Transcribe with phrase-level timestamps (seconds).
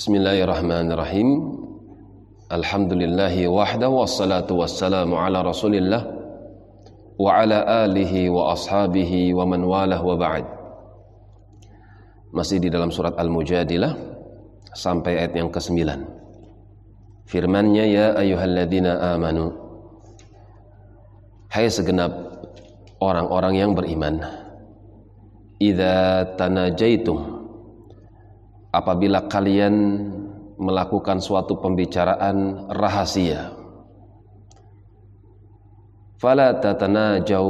[0.00, 1.60] Bismillahirrahmanirrahim.
[2.48, 6.08] Alhamdulillahi wahda wassalatu wassalamu ala Rasulillah
[7.20, 10.48] wa ala alihi wa ashabihi wa man walah wa ba'd.
[12.32, 13.92] Masih di dalam surat Al-Mujadilah
[14.72, 15.84] sampai ayat yang ke-9.
[17.28, 19.52] Firman-Nya ya ayyuhalladzina amanu.
[21.52, 22.40] Hai segenap
[23.04, 24.24] orang-orang yang beriman.
[25.60, 27.39] Idza tanajaitum
[28.70, 29.74] apabila kalian
[30.60, 33.56] melakukan suatu pembicaraan rahasia.
[36.20, 37.48] Fala tatanajau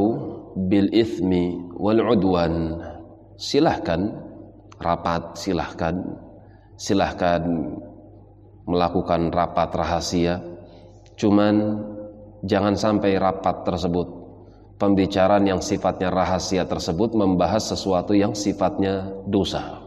[0.71, 2.79] bil ithmi wal udwan.
[3.35, 4.15] Silahkan
[4.79, 5.97] rapat silahkan.
[6.79, 7.43] Silahkan
[8.65, 10.41] melakukan rapat rahasia.
[11.19, 11.83] Cuman
[12.47, 14.09] jangan sampai rapat tersebut.
[14.81, 19.80] Pembicaraan yang sifatnya rahasia tersebut membahas sesuatu yang sifatnya dosa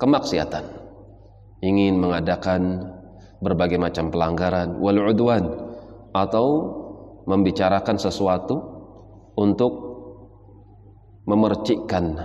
[0.00, 0.64] kemaksiatan.
[1.60, 2.88] Ingin mengadakan
[3.44, 5.44] berbagai macam pelanggaran wal udwan
[6.16, 6.46] atau
[7.28, 8.56] membicarakan sesuatu
[9.36, 9.72] untuk
[11.28, 12.16] memercikkan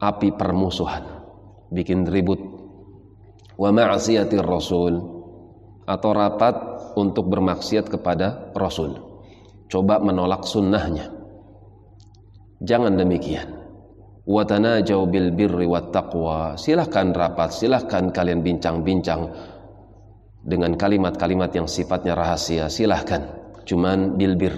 [0.00, 1.04] api permusuhan
[1.68, 2.40] bikin ribut.
[3.60, 4.96] Wa ma'siyatir rasul
[5.84, 6.56] atau rapat
[6.96, 8.96] untuk bermaksiat kepada rasul.
[9.68, 11.12] Coba menolak sunnahnya.
[12.64, 13.61] Jangan demikian
[14.26, 16.54] watanajau bil birri wat taqwa.
[16.54, 19.30] Silahkan rapat silahkan kalian bincang-bincang
[20.42, 22.70] dengan kalimat-kalimat yang sifatnya rahasia.
[22.70, 23.22] Silahkan.
[23.62, 24.54] Cuman bil bir.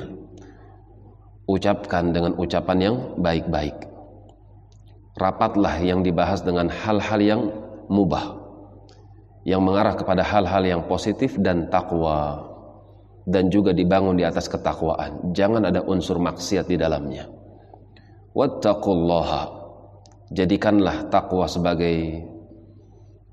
[1.44, 3.76] Ucapkan dengan ucapan yang baik-baik.
[5.14, 7.42] Rapatlah yang dibahas dengan hal-hal yang
[7.92, 8.40] mubah.
[9.44, 12.48] Yang mengarah kepada hal-hal yang positif dan takwa
[13.28, 15.36] dan juga dibangun di atas ketakwaan.
[15.36, 17.43] Jangan ada unsur maksiat di dalamnya
[18.34, 19.62] wattaqullaha.
[20.34, 22.26] Jadikanlah takwa sebagai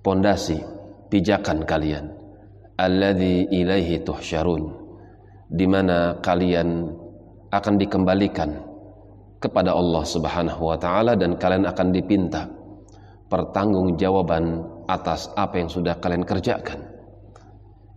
[0.05, 0.61] pondasi
[1.09, 2.13] pijakan kalian.
[2.77, 4.69] Alladzi ilaihi tuhsyarun.
[5.51, 6.87] Di mana kalian
[7.51, 8.55] akan dikembalikan
[9.41, 12.47] kepada Allah Subhanahu wa taala dan kalian akan dipinta
[13.27, 16.90] pertanggungjawaban atas apa yang sudah kalian kerjakan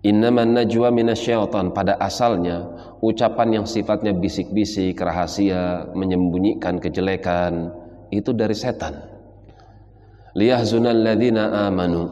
[0.05, 2.69] Innaman najwa minasyaitan pada asalnya
[3.01, 7.73] ucapan yang sifatnya bisik-bisik, rahasia, menyembunyikan kejelekan
[8.13, 9.01] itu dari setan.
[10.37, 12.05] Liyahzunal ladzina amanu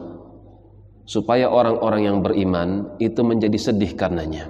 [1.05, 4.49] supaya orang-orang yang beriman itu menjadi sedih karenanya.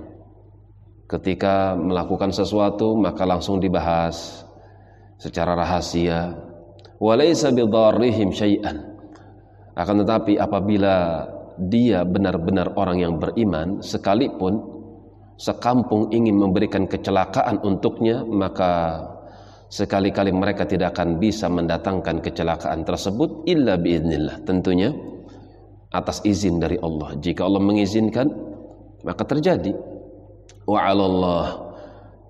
[1.12, 4.48] Ketika melakukan sesuatu maka langsung dibahas
[5.20, 6.32] secara rahasia.
[6.96, 8.96] Walaysa bidarrihim syai'an.
[9.76, 11.28] Akan tetapi apabila
[11.58, 14.74] dia benar-benar orang yang beriman sekalipun
[15.38, 19.02] sekampung ingin memberikan kecelakaan untuknya maka
[19.74, 24.46] sekali-kali mereka tidak akan bisa mendatangkan kecelakaan tersebut illa biiznillah.
[24.46, 24.94] Tentunya
[25.90, 27.18] atas izin dari Allah.
[27.18, 28.28] Jika Allah mengizinkan
[29.02, 29.74] maka terjadi.
[30.70, 31.74] Wa Allah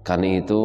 [0.07, 0.61] karena itu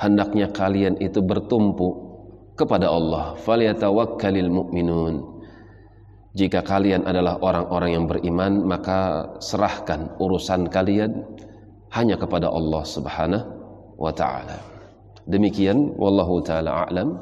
[0.00, 2.08] hendaknya kalian itu bertumpu
[2.56, 3.38] kepada Allah.
[3.38, 5.37] Falyatawakkalil mu'minun
[6.38, 11.26] jika kalian adalah orang-orang yang beriman, maka serahkan urusan kalian
[11.90, 13.46] hanya kepada Allah Subhanahu
[13.98, 14.62] wa taala.
[15.26, 17.18] Demikian wallahu taala a'lam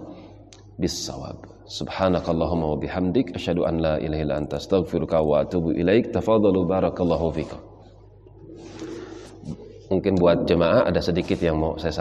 [0.77, 1.49] bis-shawab.
[1.66, 6.12] Subhanakallahumma wa bihamdik asyhadu an la ilaha illa anta astaghfiruka wa atubu ilaik.
[6.12, 7.60] Tafadhalu barakallahu fikum.
[9.87, 11.94] Mungkin buat jemaah ada sedikit yang mau saya